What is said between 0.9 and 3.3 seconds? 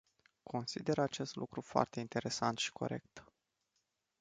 acest lucru foarte interesant și corect.